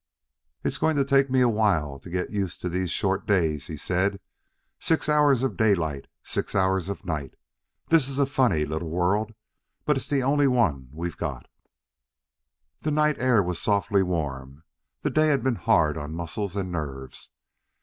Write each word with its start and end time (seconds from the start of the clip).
"It's 0.63 0.79
going 0.79 0.95
to 0.95 1.05
take 1.05 1.29
me 1.29 1.41
a 1.41 1.47
while 1.47 1.99
to 1.99 2.09
get 2.09 2.31
used 2.31 2.59
to 2.61 2.69
these 2.69 2.89
short 2.89 3.27
days," 3.27 3.67
he 3.67 3.77
said. 3.77 4.19
"Six 4.79 5.07
hours 5.07 5.43
of 5.43 5.55
daylight; 5.55 6.07
six 6.23 6.55
hours 6.55 6.89
of 6.89 7.05
night. 7.05 7.35
This 7.89 8.09
is 8.09 8.17
a 8.17 8.25
funny, 8.25 8.65
little 8.65 8.89
world 8.89 9.35
but 9.85 9.97
it's 9.97 10.07
the 10.07 10.23
only 10.23 10.47
one 10.47 10.89
we've 10.91 11.17
got." 11.17 11.45
The 12.81 12.89
night 12.89 13.17
air 13.19 13.43
was 13.43 13.61
softly 13.61 14.01
warm; 14.01 14.63
the 15.03 15.11
day 15.11 15.27
had 15.27 15.43
been 15.43 15.53
hard 15.57 15.99
on 15.99 16.15
muscles 16.15 16.55
and 16.55 16.71
nerves. 16.71 17.29